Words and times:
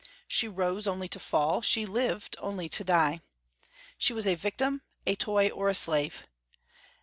She 0.27 0.47
rose 0.47 0.87
only 0.87 1.07
to 1.09 1.19
fall; 1.19 1.61
she 1.61 1.85
lived 1.85 2.35
only 2.39 2.67
to 2.67 2.83
die. 2.83 3.21
She 3.99 4.13
was 4.13 4.25
a 4.27 4.33
victim, 4.33 4.81
a 5.05 5.15
toy, 5.15 5.49
or 5.49 5.69
a 5.69 5.75
slave. 5.75 6.25